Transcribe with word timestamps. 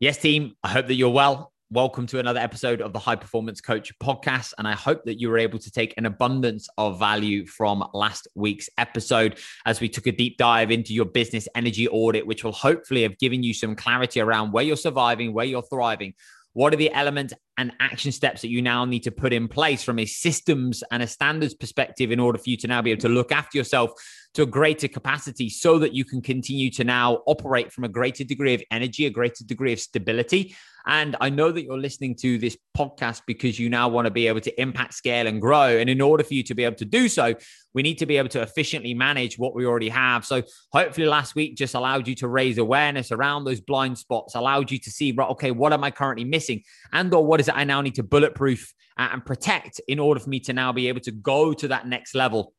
Yes, 0.00 0.18
team. 0.18 0.56
I 0.64 0.70
hope 0.70 0.88
that 0.88 0.96
you're 0.96 1.08
well. 1.08 1.52
Welcome 1.70 2.08
to 2.08 2.18
another 2.18 2.40
episode 2.40 2.80
of 2.80 2.92
the 2.92 2.98
High 2.98 3.14
Performance 3.14 3.60
Coach 3.60 3.96
podcast. 4.02 4.52
And 4.58 4.66
I 4.66 4.72
hope 4.72 5.04
that 5.04 5.20
you 5.20 5.28
were 5.28 5.38
able 5.38 5.60
to 5.60 5.70
take 5.70 5.94
an 5.96 6.04
abundance 6.04 6.68
of 6.78 6.98
value 6.98 7.46
from 7.46 7.84
last 7.94 8.26
week's 8.34 8.68
episode 8.76 9.38
as 9.66 9.80
we 9.80 9.88
took 9.88 10.08
a 10.08 10.12
deep 10.12 10.36
dive 10.36 10.72
into 10.72 10.92
your 10.92 11.04
business 11.04 11.46
energy 11.54 11.86
audit, 11.86 12.26
which 12.26 12.42
will 12.42 12.50
hopefully 12.50 13.02
have 13.02 13.16
given 13.18 13.44
you 13.44 13.54
some 13.54 13.76
clarity 13.76 14.18
around 14.20 14.50
where 14.50 14.64
you're 14.64 14.76
surviving, 14.76 15.32
where 15.32 15.46
you're 15.46 15.62
thriving. 15.62 16.14
What 16.54 16.74
are 16.74 16.76
the 16.76 16.92
elements 16.92 17.32
and 17.56 17.72
action 17.80 18.12
steps 18.12 18.42
that 18.42 18.48
you 18.48 18.62
now 18.62 18.84
need 18.84 19.02
to 19.04 19.10
put 19.10 19.32
in 19.32 19.48
place 19.48 19.82
from 19.82 19.98
a 19.98 20.06
systems 20.06 20.82
and 20.90 21.02
a 21.02 21.06
standards 21.06 21.54
perspective 21.54 22.10
in 22.10 22.20
order 22.20 22.38
for 22.38 22.50
you 22.50 22.56
to 22.56 22.66
now 22.66 22.82
be 22.82 22.90
able 22.90 23.00
to 23.00 23.08
look 23.08 23.32
after 23.32 23.56
yourself 23.58 23.92
to 24.34 24.42
a 24.42 24.46
greater 24.46 24.88
capacity 24.88 25.48
so 25.48 25.78
that 25.78 25.94
you 25.94 26.04
can 26.04 26.20
continue 26.20 26.70
to 26.70 26.84
now 26.84 27.22
operate 27.26 27.72
from 27.72 27.84
a 27.84 27.88
greater 27.88 28.24
degree 28.24 28.54
of 28.54 28.62
energy, 28.70 29.06
a 29.06 29.10
greater 29.10 29.44
degree 29.44 29.72
of 29.72 29.80
stability. 29.80 30.54
And 30.86 31.16
I 31.20 31.30
know 31.30 31.50
that 31.50 31.62
you're 31.62 31.78
listening 31.78 32.14
to 32.16 32.36
this 32.36 32.58
podcast 32.76 33.22
because 33.26 33.58
you 33.58 33.70
now 33.70 33.88
want 33.88 34.04
to 34.06 34.10
be 34.10 34.26
able 34.26 34.42
to 34.42 34.60
impact, 34.60 34.92
scale, 34.92 35.26
and 35.26 35.40
grow. 35.40 35.78
And 35.78 35.88
in 35.88 36.00
order 36.00 36.22
for 36.22 36.34
you 36.34 36.42
to 36.42 36.54
be 36.54 36.64
able 36.64 36.76
to 36.76 36.84
do 36.84 37.08
so, 37.08 37.34
we 37.72 37.82
need 37.82 37.98
to 37.98 38.06
be 38.06 38.18
able 38.18 38.28
to 38.30 38.42
efficiently 38.42 38.92
manage 38.92 39.38
what 39.38 39.54
we 39.54 39.64
already 39.64 39.88
have. 39.88 40.26
So 40.26 40.42
hopefully 40.72 41.06
last 41.06 41.34
week 41.34 41.56
just 41.56 41.74
allowed 41.74 42.06
you 42.06 42.14
to 42.16 42.28
raise 42.28 42.58
awareness 42.58 43.12
around 43.12 43.44
those 43.44 43.60
blind 43.60 43.96
spots, 43.96 44.34
allowed 44.34 44.70
you 44.70 44.78
to 44.78 44.90
see, 44.90 45.12
right, 45.12 45.30
okay, 45.30 45.52
what 45.52 45.72
am 45.72 45.84
I 45.84 45.90
currently 45.90 46.24
missing? 46.24 46.62
And 46.92 47.12
or 47.14 47.24
what 47.24 47.40
it 47.48 47.56
I 47.56 47.64
now 47.64 47.80
need 47.80 47.96
to 47.96 48.02
bulletproof 48.02 48.72
and 48.96 49.24
protect 49.24 49.80
in 49.88 49.98
order 49.98 50.20
for 50.20 50.30
me 50.30 50.40
to 50.40 50.52
now 50.52 50.72
be 50.72 50.88
able 50.88 51.00
to 51.00 51.12
go 51.12 51.52
to 51.52 51.68
that 51.68 51.86
next 51.86 52.14
level 52.14 52.52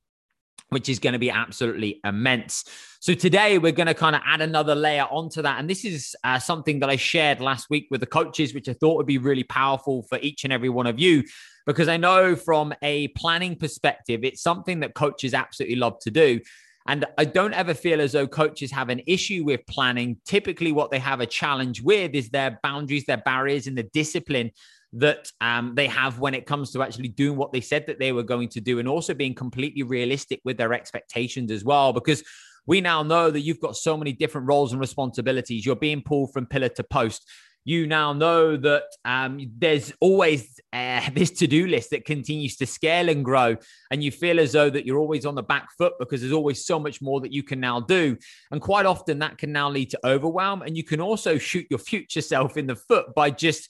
which 0.69 0.89
is 0.89 0.99
going 0.99 1.13
to 1.13 1.19
be 1.19 1.29
absolutely 1.29 1.99
immense. 2.03 2.65
So 2.99 3.13
today 3.13 3.57
we're 3.57 3.71
going 3.71 3.87
to 3.87 3.93
kind 3.93 4.15
of 4.15 4.21
add 4.25 4.41
another 4.41 4.73
layer 4.73 5.03
onto 5.03 5.41
that. 5.43 5.59
And 5.59 5.69
this 5.69 5.85
is 5.85 6.15
uh, 6.23 6.39
something 6.39 6.79
that 6.79 6.89
I 6.89 6.95
shared 6.95 7.39
last 7.39 7.69
week 7.69 7.87
with 7.91 7.99
the 7.99 8.07
coaches, 8.07 8.53
which 8.53 8.67
I 8.67 8.73
thought 8.73 8.97
would 8.97 9.05
be 9.05 9.19
really 9.19 9.43
powerful 9.43 10.03
for 10.03 10.17
each 10.19 10.43
and 10.43 10.51
every 10.51 10.69
one 10.69 10.87
of 10.87 10.99
you. 10.99 11.23
Because 11.67 11.87
I 11.87 11.97
know 11.97 12.35
from 12.35 12.73
a 12.81 13.09
planning 13.09 13.55
perspective, 13.55 14.23
it's 14.23 14.41
something 14.41 14.79
that 14.81 14.95
coaches 14.95 15.33
absolutely 15.33 15.77
love 15.77 15.99
to 15.99 16.11
do. 16.11 16.39
And 16.87 17.05
I 17.17 17.25
don't 17.25 17.53
ever 17.53 17.73
feel 17.73 17.99
as 17.99 18.11
though 18.11 18.27
coaches 18.27 18.71
have 18.71 18.89
an 18.89 19.01
issue 19.07 19.43
with 19.43 19.65
planning. 19.67 20.17
Typically, 20.25 20.71
what 20.71 20.91
they 20.91 20.99
have 20.99 21.19
a 21.19 21.25
challenge 21.25 21.81
with 21.81 22.13
is 22.13 22.29
their 22.29 22.59
boundaries, 22.61 23.05
their 23.05 23.17
barriers, 23.17 23.65
and 23.65 23.77
the 23.77 23.83
discipline 23.83 24.51
that 24.93 25.31
um, 25.41 25.73
they 25.75 25.87
have 25.87 26.19
when 26.19 26.33
it 26.33 26.45
comes 26.45 26.71
to 26.71 26.81
actually 26.81 27.09
doing 27.09 27.37
what 27.37 27.51
they 27.51 27.59
said 27.59 27.85
that 27.87 27.99
they 27.99 28.11
were 28.11 28.23
going 28.23 28.47
to 28.49 28.61
do 28.61 28.79
and 28.79 28.87
also 28.87 29.13
being 29.13 29.33
completely 29.33 29.83
realistic 29.83 30.39
with 30.45 30.57
their 30.57 30.73
expectations 30.73 31.51
as 31.51 31.65
well. 31.65 31.91
Because 31.91 32.23
we 32.67 32.81
now 32.81 33.03
know 33.03 33.29
that 33.29 33.41
you've 33.41 33.59
got 33.59 33.75
so 33.75 33.97
many 33.97 34.13
different 34.13 34.47
roles 34.47 34.71
and 34.71 34.79
responsibilities. 34.79 35.65
You're 35.65 35.75
being 35.75 36.01
pulled 36.01 36.33
from 36.33 36.45
pillar 36.45 36.69
to 36.69 36.83
post. 36.83 37.27
You 37.67 37.87
now 37.87 38.13
know 38.13 38.57
that 38.57 38.83
um, 39.03 39.39
there's 39.57 39.91
always 39.99 40.59
uh, 40.71 41.01
this 41.13 41.31
to-do 41.31 41.67
list 41.67 41.89
that 41.89 42.05
continues 42.05 42.55
to 42.57 42.65
scale 42.67 43.09
and 43.09 43.25
grow, 43.25 43.57
and 43.91 44.03
you 44.03 44.11
feel 44.11 44.39
as 44.39 44.53
though 44.53 44.69
that 44.69 44.85
you're 44.85 44.99
always 44.99 45.25
on 45.25 45.33
the 45.33 45.43
back 45.43 45.69
foot 45.77 45.93
because 45.99 46.21
there's 46.21 46.31
always 46.31 46.63
so 46.63 46.79
much 46.79 47.01
more 47.01 47.19
that 47.21 47.33
you 47.33 47.41
can 47.41 47.59
now 47.59 47.79
do. 47.79 48.15
And 48.51 48.61
quite 48.61 48.85
often 48.85 49.19
that 49.19 49.39
can 49.39 49.51
now 49.51 49.69
lead 49.69 49.89
to 49.89 50.07
overwhelm, 50.07 50.61
and 50.61 50.77
you 50.77 50.83
can 50.83 51.01
also 51.01 51.37
shoot 51.39 51.65
your 51.69 51.79
future 51.79 52.21
self 52.35 52.55
in 52.55 52.67
the 52.67 52.75
foot 52.75 53.13
by 53.15 53.31
just 53.31 53.69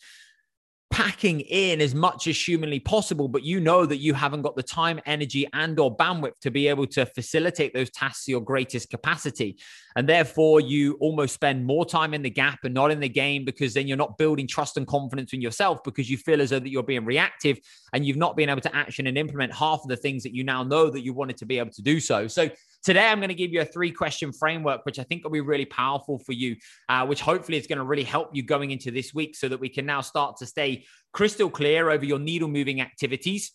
packing 0.92 1.42
in 1.42 1.82
as 1.82 1.94
much 1.94 2.28
as 2.28 2.48
humanly 2.48 2.80
possible 2.80 3.28
but 3.28 3.44
you 3.44 3.60
know 3.60 3.86
that 3.86 3.98
you 3.98 4.14
haven't 4.14 4.44
got 4.44 4.56
the 4.56 4.64
time 4.64 5.00
energy 5.06 5.48
and 5.54 5.80
or 5.80 5.96
bandwidth 5.96 6.40
to 6.40 6.52
be 6.52 6.68
able 6.68 6.88
to 6.88 7.06
facilitate 7.06 7.74
those 7.74 7.90
tasks 7.90 8.26
to 8.26 8.32
your 8.32 8.42
greatest 8.42 8.90
capacity. 8.90 9.58
And 9.96 10.08
therefore 10.08 10.62
you 10.62 10.98
almost 11.00 11.34
spend 11.34 11.66
more 11.66 11.86
time 11.86 12.14
in 12.14 12.22
the 12.22 12.30
gap 12.30 12.60
and 12.64 12.74
not 12.74 12.92
in 12.92 13.00
the 13.00 13.10
gain 13.10 13.46
because 13.46 13.74
then 13.74 13.88
you're 13.88 13.98
not 13.98 14.18
building 14.18 14.48
trust 14.48 14.78
and 14.78 14.86
confidence 14.86 15.34
in 15.34 15.42
yourself 15.42 15.84
because 15.84 16.10
you 16.10 16.18
feel 16.18 16.42
as 16.42 16.50
though 16.50 16.60
that 16.60 16.70
you're 16.70 16.84
being 16.84 17.06
reactive 17.06 17.60
and 17.94 18.06
you've 18.06 18.18
not 18.18 18.36
been 18.36 18.50
able 18.50 18.62
to 18.62 18.76
action 18.76 19.08
and 19.08 19.18
implement 19.18 19.54
half 19.54 19.82
of 19.84 19.88
the 19.88 19.98
things 19.98 20.24
that 20.24 20.34
you 20.34 20.44
now 20.44 20.64
know 20.64 20.90
that 20.90 21.04
you 21.04 21.14
wanted 21.14 21.38
to 21.38 21.46
be 21.46 21.60
able 21.60 21.72
to 21.72 21.82
do 21.82 22.00
so. 22.00 22.28
So 22.28 22.50
Today, 22.86 23.08
I'm 23.08 23.18
going 23.18 23.30
to 23.30 23.34
give 23.34 23.52
you 23.52 23.62
a 23.62 23.66
three 23.66 23.92
question 23.92 24.32
framework, 24.32 24.86
which 24.86 25.00
I 25.00 25.04
think 25.04 25.24
will 25.24 25.32
be 25.32 25.42
really 25.42 25.66
powerful 25.66 26.20
for 26.20 26.34
you, 26.34 26.56
uh, 26.88 27.04
which 27.08 27.20
hopefully 27.20 27.58
is 27.58 27.66
going 27.66 27.80
to 27.80 27.84
really 27.84 28.04
help 28.04 28.30
you 28.34 28.44
going 28.44 28.70
into 28.70 28.92
this 28.92 29.12
week 29.12 29.36
so 29.36 29.50
that 29.50 29.60
we 29.60 29.70
can 29.70 29.88
now 29.88 30.02
start 30.02 30.38
to 30.38 30.46
stay 30.46 30.86
crystal 31.12 31.50
clear 31.50 31.90
over 31.90 32.06
your 32.06 32.20
needle 32.20 32.48
moving 32.48 32.82
activities. 32.82 33.54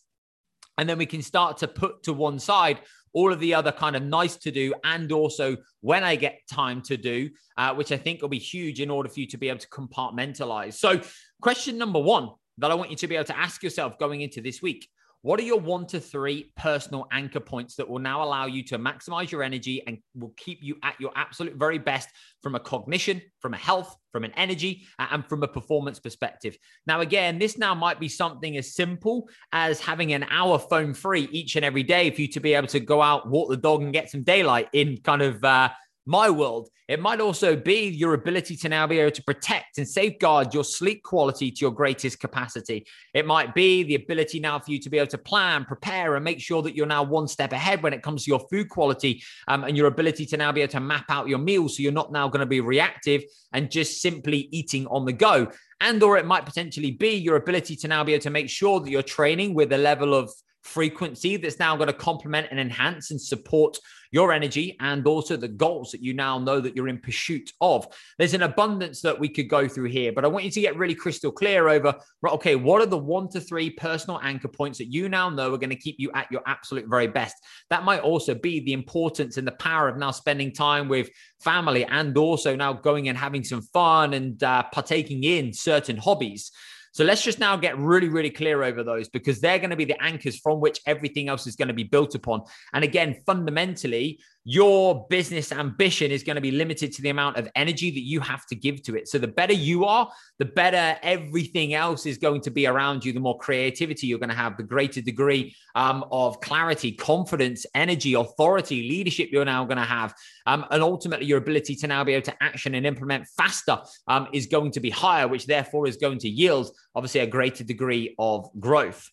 And 0.79 0.89
then 0.89 0.99
we 0.99 1.07
can 1.07 1.23
start 1.23 1.59
to 1.59 1.69
put 1.69 2.03
to 2.05 2.13
one 2.13 2.41
side 2.41 2.81
all 3.13 3.33
of 3.33 3.39
the 3.39 3.55
other 3.55 3.71
kind 3.71 3.95
of 3.95 4.03
nice 4.03 4.37
to 4.39 4.51
do 4.51 4.75
and 4.83 5.13
also 5.13 5.57
when 5.81 6.03
I 6.03 6.17
get 6.17 6.41
time 6.51 6.83
to 6.83 6.97
do, 6.97 7.31
uh, 7.57 7.73
which 7.75 7.93
I 7.93 7.97
think 7.99 8.23
will 8.23 8.29
be 8.29 8.39
huge 8.39 8.81
in 8.81 8.91
order 8.91 9.09
for 9.09 9.21
you 9.21 9.29
to 9.29 9.39
be 9.39 9.49
able 9.49 9.61
to 9.61 9.69
compartmentalize. 9.69 10.75
So, 10.75 11.01
question 11.41 11.79
number 11.79 12.01
one 12.01 12.31
that 12.59 12.73
I 12.73 12.75
want 12.75 12.91
you 12.91 12.97
to 12.97 13.07
be 13.07 13.15
able 13.15 13.27
to 13.27 13.39
ask 13.39 13.63
yourself 13.63 13.97
going 13.97 14.23
into 14.23 14.41
this 14.41 14.61
week 14.61 14.89
what 15.23 15.39
are 15.39 15.45
your 15.45 15.61
one 15.61 15.87
to 15.87 16.01
three 16.01 16.53
personal 16.57 17.07
anchor 17.13 17.41
points 17.41 17.77
that 17.77 17.89
will 17.89 17.99
now 17.99 18.23
allow 18.23 18.47
you 18.47 18.63
to 18.65 18.79
maximize 18.79 19.31
your 19.31 19.43
energy 19.43 19.83
and 19.87 19.99
will 20.15 20.33
keep 20.37 20.61
you 20.63 20.77
at 20.83 20.99
your 20.99 21.13
absolute 21.15 21.57
very 21.57 21.79
best 21.79 22.09
from 22.43 22.55
a 22.55 22.61
cognition, 22.61 23.21
from 23.41 23.53
a 23.53 23.59
health, 23.59 23.95
from 24.13 24.25
an 24.25 24.33
energy, 24.37 24.87
and 24.99 25.27
from 25.29 25.43
a 25.43 25.49
performance 25.49 25.99
perspective? 25.99 26.57
Now, 26.87 27.01
again, 27.01 27.39
this 27.39 27.59
now 27.59 27.75
might 27.75 28.01
be 28.01 28.09
something 28.09 28.57
as 28.57 28.75
simple 28.75 29.29
as 29.53 29.81
having 29.81 30.13
an 30.15 30.25
hour 30.31 30.59
phone 30.59 30.95
free 30.95 31.29
each 31.31 31.57
and 31.57 31.65
every 31.65 31.83
day 31.83 32.11
for 32.11 32.23
you 32.23 32.29
to 32.29 32.41
be 32.41 32.55
able 32.55 32.69
to 32.69 32.81
go 32.81 33.03
out, 33.03 33.29
walk 33.29 33.51
the 33.51 33.57
dog, 33.57 33.83
and 33.83 33.93
get 33.93 34.11
some 34.11 34.23
daylight 34.23 34.69
in 34.73 34.97
kind 34.99 35.21
of 35.21 35.45
uh, 35.45 35.69
my 36.11 36.29
world. 36.29 36.69
It 36.89 37.01
might 37.01 37.21
also 37.21 37.55
be 37.55 37.89
your 37.89 38.15
ability 38.15 38.57
to 38.57 38.69
now 38.69 38.85
be 38.85 38.99
able 38.99 39.13
to 39.13 39.23
protect 39.23 39.79
and 39.79 39.87
safeguard 39.89 40.53
your 40.53 40.65
sleep 40.65 41.05
quality 41.05 41.53
to 41.53 41.61
your 41.61 41.71
greatest 41.71 42.19
capacity. 42.19 42.85
It 43.15 43.27
might 43.27 43.55
be 43.55 43.85
the 43.85 43.95
ability 43.95 44.41
now 44.41 44.59
for 44.59 44.73
you 44.73 44.81
to 44.81 44.91
be 44.91 44.99
able 44.99 45.07
to 45.13 45.19
plan, 45.19 45.65
prepare, 45.65 46.17
and 46.17 46.25
make 46.25 46.41
sure 46.41 46.63
that 46.63 46.75
you're 46.75 46.85
now 46.85 47.05
one 47.05 47.29
step 47.29 47.53
ahead 47.53 47.85
when 47.85 47.93
it 47.93 48.03
comes 48.03 48.25
to 48.25 48.31
your 48.31 48.41
food 48.51 48.69
quality 48.69 49.23
um, 49.47 49.63
and 49.63 49.77
your 49.77 49.87
ability 49.87 50.27
to 50.27 50.37
now 50.37 50.51
be 50.51 50.63
able 50.63 50.73
to 50.73 50.81
map 50.81 51.05
out 51.11 51.29
your 51.29 51.39
meals 51.39 51.77
so 51.77 51.83
you're 51.85 51.93
not 51.93 52.11
now 52.11 52.27
going 52.27 52.41
to 52.41 52.47
be 52.47 52.61
reactive 52.61 53.23
and 53.53 53.71
just 53.71 54.03
simply 54.03 54.49
eating 54.51 54.89
on 54.89 55.05
the 55.05 55.13
go. 55.13 55.47
And 55.81 56.03
or 56.03 56.19
it 56.19 56.27
might 56.27 56.45
potentially 56.45 56.91
be 56.91 57.11
your 57.15 57.37
ability 57.37 57.77
to 57.77 57.89
now 57.89 58.03
be 58.03 58.15
able 58.15 58.23
to 58.23 58.31
make 58.31 58.51
sure 58.51 58.81
that 58.81 58.91
you're 58.91 59.05
training 59.05 59.55
with 59.55 59.73
a 59.73 59.79
level 59.79 60.13
of 60.13 60.33
frequency 60.63 61.37
that's 61.37 61.59
now 61.59 61.77
going 61.77 61.87
to 61.87 61.93
complement 61.93 62.49
and 62.51 62.61
enhance 62.61 63.11
and 63.11 63.21
support 63.21 63.79
your 64.13 64.33
energy 64.33 64.77
and 64.81 65.07
also 65.07 65.37
the 65.37 65.49
goals 65.49 65.93
that 65.93 66.03
you 66.03 66.13
now 66.13 66.39
know 66.39 66.61
that 66.61 66.75
you're 66.75 66.89
in 66.89 66.99
pursuit 66.99 67.53
of. 67.61 67.87
There's 68.19 68.35
an 68.35 68.43
abundance 68.43 69.01
that 69.03 69.19
we 69.19 69.29
could 69.29 69.49
go 69.49 69.69
through 69.69 69.89
here, 69.91 70.13
but 70.13 70.25
I 70.25 70.29
want 70.29 70.45
you 70.45 70.51
to 70.51 70.61
get 70.61 70.77
really 70.77 70.95
crystal 70.95 71.31
clear 71.31 71.69
over, 71.69 71.95
right, 72.21 72.35
okay, 72.35 72.57
what 72.57 72.83
are 72.83 72.87
the 72.87 72.99
one 72.99 73.29
to 73.31 73.41
three 73.41 73.71
personal 73.71 74.21
anchor 74.23 74.49
points 74.49 74.79
that 74.79 74.93
you 74.93 75.09
now 75.09 75.31
know 75.31 75.55
are 75.55 75.59
going 75.59 75.71
to 75.71 75.77
keep 75.77 75.97
you 75.99 76.11
at 76.15 76.31
your 76.31 76.43
absolute 76.47 76.87
very 76.89 77.07
best? 77.07 77.37
That 77.71 77.85
might 77.85 78.01
also 78.01 78.35
be 78.35 78.61
the 78.61 78.73
importance 78.73 79.37
and 79.37 79.47
the 79.47 79.53
power 79.53 79.89
of 79.89 79.97
now 79.97 80.11
spending 80.11 80.53
time 80.53 80.89
with 80.89 81.09
family 81.41 81.85
and 81.85 82.17
also 82.19 82.57
now 82.57 82.73
going 82.73 83.09
and 83.09 83.17
having 83.17 83.45
some 83.45 83.63
fun 83.63 84.15
and 84.15 84.43
uh, 84.43 84.65
partaking 84.73 85.23
in 85.25 85.53
certain 85.53 85.97
hobbies. 85.97 86.51
So 86.93 87.05
let's 87.05 87.23
just 87.23 87.39
now 87.39 87.57
get 87.57 87.79
really, 87.79 88.09
really 88.09 88.31
clear 88.31 88.63
over 88.63 88.83
those 88.83 89.09
because 89.09 89.41
they're 89.41 89.59
going 89.59 89.71
to 89.71 89.77
be 89.77 89.85
the 89.85 90.03
anchors 90.03 90.39
from 90.39 90.61
which 90.61 90.81
everything 90.87 91.29
else 91.29 91.47
is 91.47 91.57
going 91.57 91.69
to 91.69 91.75
be 91.75 91.85
built 91.85 92.15
upon. 92.15 92.43
And 92.73 92.83
again, 92.83 93.17
fundamentally, 93.27 94.21
your 94.45 95.07
business 95.11 95.53
ambition 95.53 96.11
is 96.11 96.23
going 96.23 96.37
to 96.37 96.41
be 96.41 96.51
limited 96.51 96.93
to 96.93 97.03
the 97.03 97.11
amount 97.11 97.37
of 97.37 97.49
energy 97.55 97.91
that 97.91 98.01
you 98.01 98.21
have 98.21 98.47
to 98.47 98.57
give 98.57 98.83
to 98.83 98.97
it. 98.97 99.07
So 99.07 99.19
the 99.19 99.29
better 99.29 99.53
you 99.53 99.85
are, 99.85 100.11
the 100.39 100.47
better 100.47 100.99
everything 101.03 101.75
else 101.75 102.07
is 102.07 102.17
going 102.17 102.41
to 102.43 102.51
be 102.51 102.67
around 102.67 103.05
you, 103.05 103.13
the 103.13 103.21
more 103.21 103.39
creativity 103.39 104.07
you're 104.07 104.19
going 104.19 104.31
to 104.31 104.35
have, 104.35 104.57
the 104.57 104.63
greater 104.63 105.03
degree 105.03 105.55
um, 105.75 106.05
of 106.11 106.41
clarity, 106.41 106.93
confidence, 106.93 107.67
energy, 107.75 108.15
authority, 108.15 108.89
leadership 108.89 109.29
you're 109.31 109.45
now 109.45 109.65
going 109.65 109.77
to 109.79 109.85
have. 109.85 110.15
Um, 110.47 110.65
and 110.71 110.83
ultimately, 110.83 111.27
your 111.27 111.39
ability 111.39 111.77
to 111.77 111.87
now 111.87 112.03
be 112.03 112.15
able 112.15 112.25
to 112.25 112.43
action 112.43 112.75
and 112.75 112.87
implement 112.87 113.27
faster 113.37 113.79
um, 114.09 114.29
is 114.33 114.47
going 114.47 114.71
to 114.73 114.81
be 114.81 114.91
higher, 114.91 115.29
which 115.29 115.47
therefore 115.47 115.87
is 115.87 115.99
going 115.99 116.19
to 116.19 116.29
yield, 116.29 116.71
obviously, 116.95 117.21
a 117.21 117.27
greater 117.27 117.63
degree 117.63 118.15
of 118.19 118.49
growth. 118.59 119.07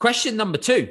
Question 0.00 0.36
number 0.36 0.58
two 0.58 0.90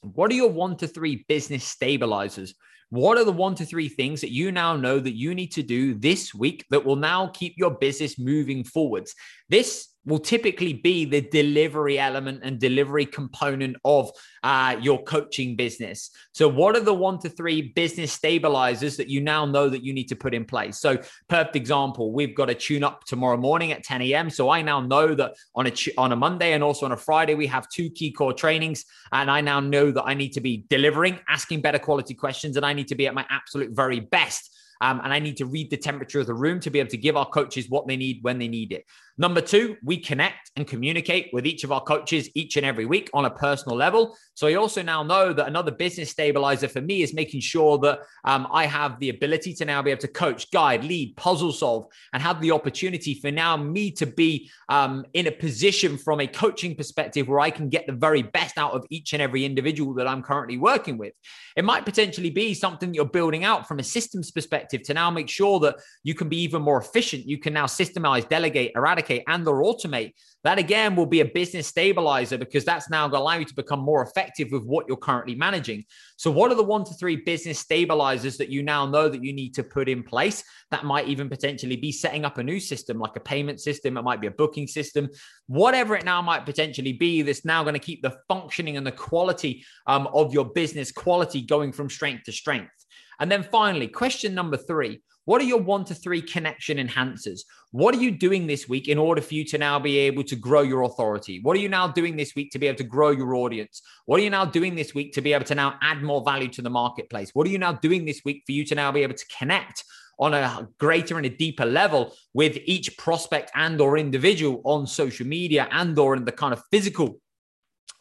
What 0.00 0.30
are 0.30 0.34
your 0.34 0.50
one 0.50 0.78
to 0.78 0.88
three 0.88 1.26
business 1.28 1.64
stabilizers? 1.64 2.54
What 2.90 3.18
are 3.18 3.24
the 3.24 3.32
one 3.32 3.54
to 3.56 3.64
three 3.64 3.88
things 3.88 4.20
that 4.20 4.32
you 4.32 4.52
now 4.52 4.76
know 4.76 5.00
that 5.00 5.16
you 5.16 5.34
need 5.34 5.52
to 5.52 5.62
do 5.62 5.94
this 5.94 6.32
week 6.34 6.64
that 6.70 6.84
will 6.84 6.96
now 6.96 7.28
keep 7.28 7.54
your 7.56 7.72
business 7.72 8.18
moving 8.18 8.62
forwards? 8.62 9.14
This 9.48 9.88
will 10.06 10.20
typically 10.20 10.72
be 10.72 11.04
the 11.04 11.20
delivery 11.20 11.98
element 11.98 12.40
and 12.44 12.58
delivery 12.58 13.04
component 13.04 13.76
of 13.84 14.10
uh, 14.44 14.76
your 14.80 15.02
coaching 15.02 15.56
business. 15.56 16.10
So, 16.32 16.48
what 16.48 16.76
are 16.76 16.80
the 16.80 16.94
one 16.94 17.18
to 17.20 17.28
three 17.28 17.72
business 17.74 18.12
stabilizers 18.12 18.96
that 18.96 19.08
you 19.08 19.20
now 19.20 19.44
know 19.44 19.68
that 19.68 19.84
you 19.84 19.92
need 19.92 20.08
to 20.08 20.16
put 20.16 20.32
in 20.32 20.44
place? 20.44 20.78
So, 20.78 20.98
perfect 21.28 21.56
example, 21.56 22.12
we've 22.12 22.34
got 22.34 22.48
a 22.48 22.54
tune 22.54 22.84
up 22.84 23.04
tomorrow 23.04 23.36
morning 23.36 23.72
at 23.72 23.82
10 23.82 24.00
a.m. 24.02 24.30
So, 24.30 24.48
I 24.48 24.62
now 24.62 24.80
know 24.80 25.14
that 25.14 25.34
on 25.54 25.66
a 25.66 25.72
on 25.98 26.12
a 26.12 26.16
Monday 26.16 26.52
and 26.52 26.62
also 26.62 26.86
on 26.86 26.92
a 26.92 26.96
Friday 26.96 27.34
we 27.34 27.48
have 27.48 27.68
two 27.68 27.90
key 27.90 28.12
core 28.12 28.32
trainings, 28.32 28.84
and 29.12 29.30
I 29.30 29.40
now 29.40 29.60
know 29.60 29.90
that 29.90 30.04
I 30.04 30.14
need 30.14 30.32
to 30.34 30.40
be 30.40 30.64
delivering, 30.70 31.18
asking 31.28 31.60
better 31.60 31.78
quality 31.78 32.14
questions, 32.14 32.56
and 32.56 32.64
I 32.64 32.72
need 32.72 32.88
to 32.88 32.94
be 32.94 33.06
at 33.06 33.14
my 33.14 33.26
absolute 33.28 33.74
very 33.74 34.00
best 34.00 34.52
Um, 34.80 35.00
and 35.02 35.12
I 35.12 35.18
need 35.18 35.38
to 35.38 35.46
read 35.46 35.70
the 35.70 35.76
temperature 35.76 36.20
of 36.20 36.26
the 36.26 36.34
room 36.34 36.60
to 36.60 36.70
be 36.70 36.80
able 36.80 36.90
to 36.90 36.96
give 36.96 37.16
our 37.16 37.26
coaches 37.26 37.68
what 37.68 37.86
they 37.86 37.96
need 37.96 38.22
when 38.22 38.38
they 38.38 38.48
need 38.48 38.72
it. 38.72 38.84
Number 39.18 39.40
two, 39.40 39.76
we 39.82 39.96
connect 39.96 40.50
and 40.56 40.66
communicate 40.66 41.30
with 41.32 41.46
each 41.46 41.64
of 41.64 41.72
our 41.72 41.80
coaches 41.80 42.28
each 42.34 42.56
and 42.58 42.66
every 42.66 42.84
week 42.84 43.08
on 43.14 43.24
a 43.24 43.30
personal 43.30 43.76
level. 43.76 44.14
So 44.34 44.46
I 44.46 44.54
also 44.54 44.82
now 44.82 45.02
know 45.02 45.32
that 45.32 45.46
another 45.46 45.70
business 45.70 46.10
stabilizer 46.10 46.68
for 46.68 46.82
me 46.82 47.00
is 47.00 47.14
making 47.14 47.40
sure 47.40 47.78
that 47.78 48.00
um, 48.24 48.46
I 48.52 48.66
have 48.66 49.00
the 49.00 49.08
ability 49.08 49.54
to 49.54 49.64
now 49.64 49.80
be 49.80 49.90
able 49.90 50.02
to 50.02 50.08
coach, 50.08 50.50
guide, 50.50 50.84
lead, 50.84 51.16
puzzle 51.16 51.52
solve, 51.52 51.86
and 52.12 52.22
have 52.22 52.42
the 52.42 52.50
opportunity 52.50 53.14
for 53.14 53.30
now 53.30 53.56
me 53.56 53.90
to 53.92 54.04
be 54.04 54.50
um, 54.68 55.06
in 55.14 55.26
a 55.28 55.32
position 55.32 55.96
from 55.96 56.20
a 56.20 56.26
coaching 56.26 56.74
perspective 56.74 57.26
where 57.26 57.40
I 57.40 57.48
can 57.48 57.70
get 57.70 57.86
the 57.86 57.94
very 57.94 58.22
best 58.22 58.58
out 58.58 58.72
of 58.72 58.84
each 58.90 59.14
and 59.14 59.22
every 59.22 59.46
individual 59.46 59.94
that 59.94 60.06
I'm 60.06 60.22
currently 60.22 60.58
working 60.58 60.98
with. 60.98 61.14
It 61.56 61.64
might 61.64 61.86
potentially 61.86 62.28
be 62.28 62.52
something 62.52 62.92
you're 62.92 63.06
building 63.06 63.44
out 63.44 63.66
from 63.66 63.78
a 63.78 63.82
systems 63.82 64.30
perspective 64.30 64.82
to 64.82 64.94
now 64.94 65.10
make 65.10 65.30
sure 65.30 65.58
that 65.60 65.76
you 66.02 66.14
can 66.14 66.28
be 66.28 66.42
even 66.42 66.60
more 66.60 66.78
efficient. 66.78 67.26
You 67.26 67.38
can 67.38 67.54
now 67.54 67.64
systemize, 67.64 68.28
delegate, 68.28 68.72
eradicate, 68.76 69.05
and 69.10 69.46
or 69.46 69.62
automate. 69.62 70.12
That 70.44 70.58
again 70.58 70.94
will 70.94 71.06
be 71.06 71.20
a 71.20 71.24
business 71.24 71.66
stabilizer 71.66 72.38
because 72.38 72.64
that's 72.64 72.88
now 72.88 73.08
going 73.08 73.20
to 73.20 73.22
allow 73.24 73.34
you 73.38 73.44
to 73.44 73.54
become 73.54 73.80
more 73.80 74.02
effective 74.02 74.48
with 74.52 74.64
what 74.64 74.86
you're 74.86 74.96
currently 74.96 75.34
managing. 75.34 75.84
So, 76.16 76.30
what 76.30 76.52
are 76.52 76.54
the 76.54 76.62
one 76.62 76.84
to 76.84 76.94
three 76.94 77.16
business 77.16 77.58
stabilizers 77.58 78.36
that 78.36 78.48
you 78.48 78.62
now 78.62 78.86
know 78.86 79.08
that 79.08 79.24
you 79.24 79.32
need 79.32 79.54
to 79.54 79.64
put 79.64 79.88
in 79.88 80.02
place? 80.02 80.44
That 80.70 80.84
might 80.84 81.08
even 81.08 81.28
potentially 81.28 81.76
be 81.76 81.90
setting 81.90 82.24
up 82.24 82.38
a 82.38 82.44
new 82.44 82.60
system 82.60 82.98
like 82.98 83.16
a 83.16 83.20
payment 83.20 83.60
system, 83.60 83.96
it 83.96 84.02
might 84.02 84.20
be 84.20 84.28
a 84.28 84.32
booking 84.32 84.68
system, 84.68 85.08
whatever 85.46 85.96
it 85.96 86.04
now 86.04 86.22
might 86.22 86.46
potentially 86.46 86.92
be, 86.92 87.22
that's 87.22 87.44
now 87.44 87.62
going 87.62 87.74
to 87.74 87.80
keep 87.80 88.02
the 88.02 88.16
functioning 88.28 88.76
and 88.76 88.86
the 88.86 88.92
quality 88.92 89.64
um, 89.86 90.06
of 90.14 90.32
your 90.32 90.44
business 90.44 90.92
quality 90.92 91.42
going 91.42 91.72
from 91.72 91.90
strength 91.90 92.24
to 92.24 92.32
strength. 92.32 92.70
And 93.18 93.30
then 93.30 93.42
finally, 93.42 93.88
question 93.88 94.34
number 94.34 94.56
three 94.56 95.00
what 95.26 95.42
are 95.42 95.44
your 95.44 95.60
one 95.60 95.84
to 95.84 95.94
three 95.94 96.22
connection 96.22 96.78
enhancers? 96.78 97.40
What 97.72 97.94
are 97.94 98.00
you 98.00 98.12
doing 98.12 98.46
this 98.46 98.68
week 98.68 98.88
in 98.88 98.96
order 98.96 99.20
for 99.20 99.34
you 99.34 99.44
to 99.46 99.58
now 99.58 99.78
be 99.78 99.98
able 99.98 100.22
to 100.24 100.36
grow 100.36 100.62
your 100.62 100.82
authority? 100.82 101.40
What 101.42 101.56
are 101.56 101.60
you 101.60 101.68
now 101.68 101.88
doing 101.88 102.16
this 102.16 102.34
week 102.34 102.52
to 102.52 102.60
be 102.60 102.68
able 102.68 102.78
to 102.78 102.84
grow 102.84 103.10
your 103.10 103.34
audience? 103.34 103.82
What 104.06 104.20
are 104.20 104.22
you 104.22 104.30
now 104.30 104.44
doing 104.44 104.76
this 104.76 104.94
week 104.94 105.12
to 105.14 105.20
be 105.20 105.32
able 105.32 105.44
to 105.46 105.54
now 105.56 105.74
add 105.82 106.00
more 106.00 106.24
value 106.24 106.48
to 106.50 106.62
the 106.62 106.70
marketplace? 106.70 107.30
What 107.34 107.46
are 107.46 107.50
you 107.50 107.58
now 107.58 107.72
doing 107.72 108.04
this 108.04 108.22
week 108.24 108.44
for 108.46 108.52
you 108.52 108.64
to 108.66 108.76
now 108.76 108.92
be 108.92 109.02
able 109.02 109.14
to 109.14 109.26
connect 109.36 109.84
on 110.18 110.32
a 110.32 110.68
greater 110.78 111.16
and 111.16 111.26
a 111.26 111.30
deeper 111.30 111.66
level 111.66 112.14
with 112.32 112.56
each 112.64 112.96
prospect 112.96 113.50
and 113.56 113.80
or 113.80 113.98
individual 113.98 114.62
on 114.64 114.86
social 114.86 115.26
media 115.26 115.68
and 115.72 115.98
or 115.98 116.16
in 116.16 116.24
the 116.24 116.32
kind 116.32 116.52
of 116.52 116.62
physical 116.70 117.20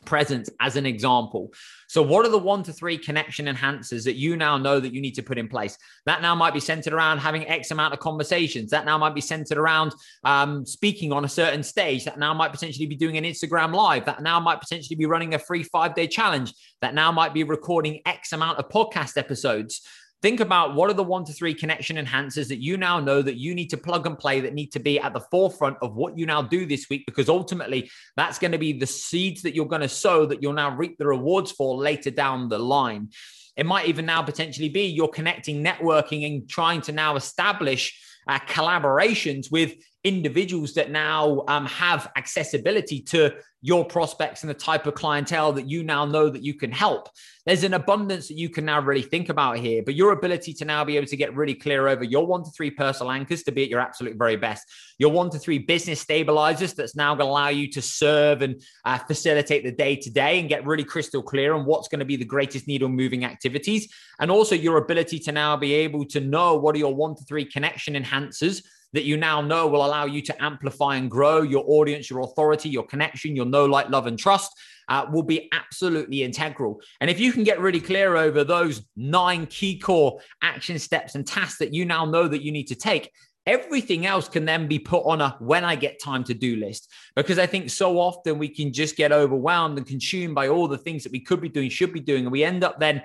presence 0.06 0.50
as 0.60 0.76
an 0.76 0.86
example. 0.86 1.54
So, 1.88 2.02
what 2.02 2.26
are 2.26 2.30
the 2.30 2.38
one 2.38 2.64
to 2.64 2.74
three 2.74 2.98
connection 2.98 3.46
enhancers 3.46 4.04
that 4.06 4.16
you 4.16 4.38
now 4.38 4.58
know 4.58 4.80
that 4.80 4.94
you 4.94 5.02
need 5.02 5.16
to 5.16 5.24
put 5.24 5.38
in 5.38 5.48
place? 5.48 5.78
That 6.06 6.22
now 6.22 6.36
might 6.36 6.54
be 6.54 6.60
centered 6.60 6.94
around 6.94 7.20
having 7.20 7.48
X 7.48 7.72
amount 7.72 7.94
of 7.94 8.00
conversations. 8.00 8.72
That 8.72 8.86
now 8.86 8.98
might 8.98 9.16
be 9.16 9.22
centered 9.22 9.58
around 9.58 9.94
um, 10.24 10.66
speaking 10.66 11.12
on 11.12 11.26
a 11.26 11.30
certain 11.30 11.64
stage. 11.64 12.06
That 12.06 12.20
now 12.20 12.34
might 12.34 12.52
potentially 12.52 12.88
be 12.88 12.96
doing 12.96 13.18
an 13.18 13.24
Instagram 13.24 13.74
live. 13.74 14.06
That 14.06 14.22
now 14.22 14.40
might 14.40 14.60
potentially 14.60 14.96
be 14.96 15.06
running 15.06 15.34
a 15.34 15.40
free 15.40 15.64
five 15.64 15.96
day 15.96 16.08
challenge. 16.08 16.54
That 16.82 16.94
now 16.94 17.12
might 17.12 17.34
be 17.34 17.44
recording 17.44 18.02
X 18.06 18.34
amount 18.34 18.60
of 18.60 18.70
podcast 18.70 19.18
episodes. 19.18 19.82
Think 20.26 20.40
about 20.40 20.74
what 20.74 20.90
are 20.90 20.94
the 20.94 21.04
one 21.04 21.24
to 21.26 21.34
three 21.34 21.54
connection 21.54 21.98
enhancers 21.98 22.48
that 22.48 22.58
you 22.58 22.78
now 22.78 23.00
know 23.00 23.22
that 23.22 23.36
you 23.36 23.54
need 23.54 23.70
to 23.70 23.78
plug 23.78 24.08
and 24.08 24.18
play 24.18 24.42
that 24.42 24.56
need 24.56 24.72
to 24.72 24.80
be 24.80 25.00
at 25.00 25.14
the 25.14 25.20
forefront 25.20 25.78
of 25.84 25.96
what 25.96 26.18
you 26.18 26.26
now 26.26 26.42
do 26.42 26.66
this 26.66 26.90
week, 26.90 27.06
because 27.06 27.30
ultimately 27.30 27.92
that's 28.18 28.40
going 28.40 28.52
to 28.52 28.58
be 28.58 28.74
the 28.74 28.88
seeds 28.88 29.44
that 29.44 29.54
you're 29.54 29.68
going 29.68 29.84
to 29.84 29.88
sow 29.88 30.26
that 30.26 30.42
you'll 30.42 30.54
now 30.54 30.76
reap 30.76 30.98
the 30.98 31.06
rewards 31.06 31.52
for 31.52 31.78
later 31.78 32.10
down 32.10 32.50
the 32.50 32.58
line. 32.58 33.10
It 33.56 33.68
might 33.68 33.86
even 33.86 34.08
now 34.08 34.24
potentially 34.24 34.68
be 34.68 34.88
you're 34.88 35.10
connecting, 35.10 35.64
networking, 35.64 36.26
and 36.26 36.50
trying 36.50 36.82
to 36.82 36.92
now 36.92 37.16
establish 37.18 37.96
uh, 38.28 38.40
collaborations 38.40 39.52
with 39.52 39.76
individuals 40.06 40.76
that 40.76 40.92
now 40.92 41.44
um, 41.48 41.66
have 41.66 42.12
accessibility 42.16 43.02
to 43.02 43.34
your 43.62 43.84
prospects 43.84 44.44
and 44.44 44.50
the 44.52 44.54
type 44.54 44.86
of 44.86 44.94
clientele 44.94 45.52
that 45.52 45.68
you 45.68 45.82
now 45.82 46.06
know 46.06 46.30
that 46.30 46.44
you 46.44 46.54
can 46.54 46.72
help. 46.72 47.10
There's 47.48 47.64
an 47.64 47.74
abundance 47.74 48.28
that 48.28 48.38
you 48.38 48.48
can 48.48 48.66
now 48.66 48.80
really 48.80 49.02
think 49.02 49.30
about 49.30 49.58
here, 49.58 49.82
but 49.84 49.96
your 49.96 50.12
ability 50.12 50.54
to 50.54 50.66
now 50.66 50.86
be 50.86 50.98
able 50.98 51.08
to 51.08 51.18
get 51.18 51.36
really 51.36 51.56
clear 51.56 51.88
over 51.88 52.04
your 52.04 52.28
one 52.28 52.44
to 52.44 52.52
three 52.52 52.70
personal 52.70 53.12
anchors 53.12 53.42
to 53.44 53.52
be 53.52 53.64
at 53.64 53.70
your 53.70 53.80
absolute 53.80 54.18
very 54.18 54.36
best, 54.36 54.72
your 55.00 55.12
one 55.12 55.32
to 55.32 55.40
three 55.40 55.58
business 55.58 56.00
stabilizers 56.00 56.76
that's 56.76 56.96
now 56.96 57.16
going 57.16 57.26
to 57.26 57.32
allow 57.32 57.50
you 57.50 57.68
to 57.72 57.82
serve 57.82 58.44
and 58.44 58.62
uh, 58.86 59.00
facilitate 59.00 59.64
the 59.64 59.72
day 59.72 59.96
to 59.96 60.12
day 60.12 60.40
and 60.40 60.48
get 60.48 60.64
really 60.68 60.84
crystal 60.84 61.24
clear 61.24 61.56
on 61.56 61.66
what's 61.66 61.88
going 61.88 62.00
to 62.00 62.06
be 62.06 62.18
the 62.18 62.24
greatest 62.24 62.68
needle 62.68 62.90
moving 62.90 63.26
activities. 63.26 63.92
And 64.20 64.30
also 64.30 64.54
your 64.54 64.78
ability 64.78 65.18
to 65.22 65.32
now 65.32 65.58
be 65.58 65.74
able 65.74 66.06
to 66.06 66.20
know 66.20 66.56
what 66.56 66.76
are 66.76 66.80
your 66.80 66.94
one 66.94 67.16
to 67.16 67.24
three 67.24 67.46
connection 67.46 67.96
enhancers 67.96 68.62
that 68.96 69.04
you 69.04 69.18
now 69.18 69.42
know 69.42 69.68
will 69.68 69.86
allow 69.86 70.06
you 70.06 70.22
to 70.24 70.44
amplify 70.44 70.96
and 70.96 71.12
grow 71.12 71.42
your 71.44 71.64
audience, 71.68 72.10
your 72.10 72.22
authority, 72.22 72.70
your 72.70 72.88
connection, 72.88 73.36
your 73.36 73.46
know, 73.46 73.66
like, 73.66 73.90
love, 73.90 74.08
and 74.08 74.18
trust. 74.18 74.52
Uh, 74.88 75.04
will 75.12 75.24
be 75.24 75.50
absolutely 75.52 76.22
integral. 76.22 76.80
And 77.02 77.10
if 77.10 77.20
you 77.20 77.32
can 77.32 77.44
get 77.44 77.60
really 77.60 77.82
clear 77.82 78.16
over 78.16 78.44
those 78.44 78.84
nine 78.96 79.48
key 79.48 79.80
core 79.80 80.20
action 80.44 80.78
steps 80.78 81.16
and 81.16 81.26
tasks 81.26 81.58
that 81.58 81.74
you 81.74 81.86
now 81.86 82.06
know 82.06 82.28
that 82.28 82.44
you 82.44 82.52
need 82.52 82.68
to 82.68 82.76
take, 82.76 83.12
everything 83.48 84.06
else 84.06 84.30
can 84.30 84.46
then 84.46 84.68
be 84.68 84.78
put 84.78 85.04
on 85.06 85.22
a 85.22 85.36
when 85.40 85.64
I 85.64 85.76
get 85.76 86.00
time 86.00 86.24
to 86.26 86.36
do 86.36 86.58
list. 86.58 86.92
Because 87.16 87.40
I 87.40 87.48
think 87.48 87.72
so 87.72 88.00
often 88.00 88.38
we 88.38 88.48
can 88.48 88.72
just 88.72 88.96
get 88.96 89.12
overwhelmed 89.12 89.80
and 89.80 89.88
consumed 89.88 90.36
by 90.36 90.50
all 90.50 90.68
the 90.68 90.78
things 90.78 91.02
that 91.04 91.12
we 91.12 91.20
could 91.20 91.42
be 91.42 91.50
doing, 91.50 91.70
should 91.70 91.92
be 91.92 92.00
doing. 92.00 92.24
And 92.26 92.32
we 92.32 92.44
end 92.44 92.64
up 92.64 92.80
then 92.80 93.02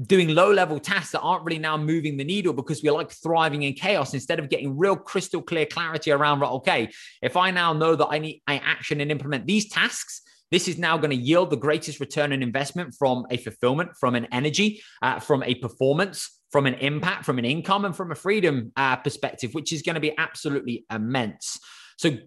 doing 0.00 0.28
low 0.28 0.50
level 0.50 0.80
tasks 0.80 1.12
that 1.12 1.20
aren't 1.20 1.44
really 1.44 1.58
now 1.58 1.76
moving 1.76 2.16
the 2.16 2.24
needle 2.24 2.52
because 2.52 2.82
we're 2.82 2.92
like 2.92 3.10
thriving 3.10 3.62
in 3.62 3.74
chaos 3.74 4.14
instead 4.14 4.38
of 4.38 4.48
getting 4.48 4.76
real 4.76 4.96
crystal 4.96 5.42
clear 5.42 5.66
clarity 5.66 6.10
around 6.10 6.42
okay 6.42 6.90
if 7.20 7.36
i 7.36 7.50
now 7.50 7.74
know 7.74 7.94
that 7.94 8.08
i 8.08 8.18
need 8.18 8.40
i 8.46 8.56
action 8.56 9.02
and 9.02 9.10
implement 9.10 9.46
these 9.46 9.68
tasks 9.68 10.22
this 10.50 10.68
is 10.68 10.78
now 10.78 10.96
going 10.96 11.10
to 11.10 11.16
yield 11.16 11.50
the 11.50 11.56
greatest 11.56 12.00
return 12.00 12.32
on 12.32 12.42
investment 12.42 12.94
from 12.98 13.26
a 13.30 13.36
fulfillment 13.36 13.90
from 14.00 14.14
an 14.14 14.26
energy 14.32 14.82
uh, 15.02 15.20
from 15.20 15.42
a 15.42 15.54
performance 15.56 16.40
from 16.52 16.66
an 16.66 16.74
impact 16.74 17.24
from 17.24 17.38
an 17.38 17.44
income 17.44 17.84
and 17.84 17.96
from 17.96 18.12
a 18.12 18.14
freedom 18.14 18.70
uh, 18.76 18.96
perspective 18.96 19.54
which 19.54 19.72
is 19.72 19.82
going 19.82 19.94
to 19.94 20.00
be 20.00 20.16
absolutely 20.18 20.84
immense. 20.92 21.58
So 21.96 22.18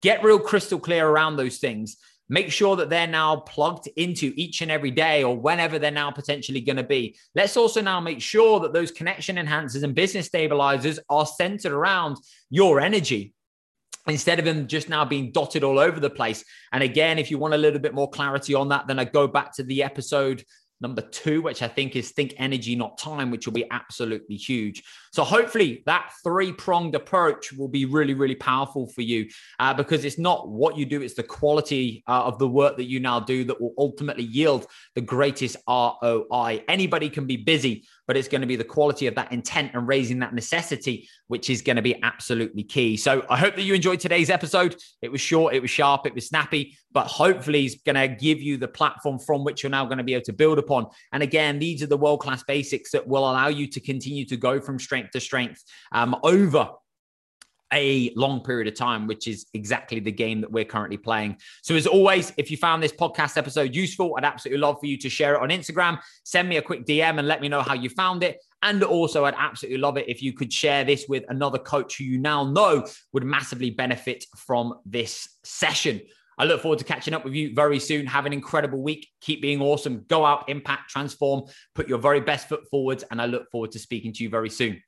get 0.00 0.22
real 0.22 0.38
crystal 0.38 0.78
clear 0.78 1.06
around 1.06 1.36
those 1.36 1.58
things 1.58 1.96
Make 2.28 2.50
sure 2.50 2.76
that 2.76 2.88
they're 2.88 3.06
now 3.06 3.36
plugged 3.36 3.88
into 3.96 4.32
each 4.36 4.62
and 4.62 4.70
every 4.70 4.90
day 4.90 5.24
or 5.24 5.36
whenever 5.36 5.78
they're 5.78 5.90
now 5.90 6.10
potentially 6.10 6.60
going 6.60 6.76
to 6.76 6.82
be. 6.82 7.16
Let's 7.34 7.56
also 7.56 7.82
now 7.82 8.00
make 8.00 8.22
sure 8.22 8.60
that 8.60 8.72
those 8.72 8.90
connection 8.90 9.36
enhancers 9.36 9.82
and 9.82 9.94
business 9.94 10.26
stabilizers 10.26 10.98
are 11.10 11.26
centered 11.26 11.72
around 11.72 12.16
your 12.48 12.80
energy 12.80 13.34
instead 14.06 14.38
of 14.38 14.44
them 14.44 14.66
just 14.66 14.88
now 14.88 15.04
being 15.04 15.32
dotted 15.32 15.64
all 15.64 15.78
over 15.78 16.00
the 16.00 16.10
place. 16.10 16.44
And 16.72 16.82
again, 16.82 17.18
if 17.18 17.30
you 17.30 17.38
want 17.38 17.54
a 17.54 17.58
little 17.58 17.80
bit 17.80 17.94
more 17.94 18.10
clarity 18.10 18.54
on 18.54 18.68
that, 18.68 18.86
then 18.86 18.98
I 18.98 19.04
go 19.04 19.26
back 19.26 19.54
to 19.56 19.62
the 19.62 19.82
episode 19.82 20.44
number 20.84 21.00
two, 21.00 21.40
which 21.40 21.62
I 21.62 21.68
think 21.68 21.96
is 21.96 22.10
think 22.10 22.34
energy, 22.36 22.76
not 22.76 22.98
time, 22.98 23.30
which 23.30 23.46
will 23.46 23.54
be 23.54 23.64
absolutely 23.70 24.36
huge. 24.36 24.84
So 25.12 25.24
hopefully 25.24 25.82
that 25.86 26.12
three 26.22 26.52
pronged 26.52 26.94
approach 26.94 27.54
will 27.54 27.68
be 27.68 27.86
really, 27.86 28.12
really 28.12 28.34
powerful 28.34 28.86
for 28.86 29.00
you 29.00 29.30
uh, 29.58 29.72
because 29.72 30.04
it's 30.04 30.18
not 30.18 30.46
what 30.48 30.76
you 30.76 30.84
do, 30.84 31.00
it's 31.00 31.14
the 31.14 31.22
quality 31.22 32.04
uh, 32.06 32.24
of 32.24 32.38
the 32.38 32.46
work 32.46 32.76
that 32.76 32.84
you 32.84 33.00
now 33.00 33.18
do 33.18 33.44
that 33.44 33.58
will 33.58 33.72
ultimately 33.78 34.24
yield 34.24 34.66
the 34.94 35.00
greatest 35.00 35.56
ROI. 35.66 36.62
Anybody 36.68 37.08
can 37.08 37.26
be 37.26 37.38
busy, 37.38 37.86
but 38.06 38.16
it's 38.16 38.28
going 38.28 38.40
to 38.40 38.46
be 38.46 38.56
the 38.56 38.64
quality 38.64 39.06
of 39.06 39.14
that 39.14 39.32
intent 39.32 39.72
and 39.74 39.88
raising 39.88 40.18
that 40.20 40.34
necessity, 40.34 41.08
which 41.28 41.50
is 41.50 41.62
going 41.62 41.76
to 41.76 41.82
be 41.82 42.02
absolutely 42.02 42.62
key. 42.62 42.96
So 42.96 43.24
I 43.28 43.36
hope 43.36 43.56
that 43.56 43.62
you 43.62 43.74
enjoyed 43.74 44.00
today's 44.00 44.30
episode. 44.30 44.76
It 45.02 45.10
was 45.10 45.20
short, 45.20 45.54
it 45.54 45.60
was 45.60 45.70
sharp, 45.70 46.06
it 46.06 46.14
was 46.14 46.26
snappy, 46.26 46.76
but 46.92 47.06
hopefully 47.06 47.64
it's 47.64 47.76
going 47.82 47.96
to 47.96 48.08
give 48.08 48.40
you 48.40 48.56
the 48.56 48.68
platform 48.68 49.18
from 49.18 49.44
which 49.44 49.62
you're 49.62 49.70
now 49.70 49.84
going 49.84 49.98
to 49.98 50.04
be 50.04 50.14
able 50.14 50.24
to 50.24 50.32
build 50.32 50.58
upon. 50.58 50.86
And 51.12 51.22
again, 51.22 51.58
these 51.58 51.82
are 51.82 51.86
the 51.86 51.96
world 51.96 52.20
class 52.20 52.42
basics 52.44 52.90
that 52.92 53.06
will 53.06 53.22
allow 53.22 53.48
you 53.48 53.66
to 53.68 53.80
continue 53.80 54.24
to 54.26 54.36
go 54.36 54.60
from 54.60 54.78
strength 54.78 55.10
to 55.12 55.20
strength 55.20 55.62
um, 55.92 56.16
over 56.22 56.70
a 57.74 58.12
long 58.16 58.40
period 58.40 58.68
of 58.68 58.74
time, 58.74 59.06
which 59.06 59.26
is 59.28 59.46
exactly 59.52 60.00
the 60.00 60.12
game 60.12 60.40
that 60.40 60.50
we're 60.50 60.64
currently 60.64 60.96
playing. 60.96 61.36
So, 61.62 61.74
as 61.74 61.86
always, 61.86 62.32
if 62.38 62.50
you 62.50 62.56
found 62.56 62.82
this 62.82 62.92
podcast 62.92 63.36
episode 63.36 63.74
useful, 63.74 64.14
I'd 64.16 64.24
absolutely 64.24 64.60
love 64.60 64.78
for 64.80 64.86
you 64.86 64.96
to 64.98 65.10
share 65.10 65.34
it 65.34 65.42
on 65.42 65.48
Instagram. 65.50 65.98
Send 66.24 66.48
me 66.48 66.56
a 66.56 66.62
quick 66.62 66.86
DM 66.86 67.18
and 67.18 67.28
let 67.28 67.40
me 67.40 67.48
know 67.48 67.60
how 67.60 67.74
you 67.74 67.90
found 67.90 68.22
it. 68.22 68.38
And 68.62 68.82
also, 68.82 69.24
I'd 69.24 69.34
absolutely 69.36 69.78
love 69.78 69.98
it 69.98 70.08
if 70.08 70.22
you 70.22 70.32
could 70.32 70.52
share 70.52 70.84
this 70.84 71.06
with 71.08 71.24
another 71.28 71.58
coach 71.58 71.98
who 71.98 72.04
you 72.04 72.18
now 72.18 72.44
know 72.44 72.86
would 73.12 73.24
massively 73.24 73.70
benefit 73.70 74.24
from 74.36 74.78
this 74.86 75.28
session. 75.42 76.00
I 76.38 76.44
look 76.44 76.62
forward 76.62 76.78
to 76.78 76.84
catching 76.84 77.14
up 77.14 77.24
with 77.24 77.34
you 77.34 77.54
very 77.54 77.78
soon. 77.78 78.06
Have 78.06 78.26
an 78.26 78.32
incredible 78.32 78.82
week. 78.82 79.08
Keep 79.20 79.42
being 79.42 79.60
awesome. 79.60 80.04
Go 80.08 80.24
out, 80.24 80.48
impact, 80.48 80.90
transform, 80.90 81.44
put 81.74 81.88
your 81.88 81.98
very 81.98 82.20
best 82.20 82.48
foot 82.48 82.68
forwards. 82.70 83.04
And 83.10 83.20
I 83.20 83.26
look 83.26 83.50
forward 83.50 83.72
to 83.72 83.78
speaking 83.78 84.12
to 84.14 84.24
you 84.24 84.30
very 84.30 84.50
soon. 84.50 84.80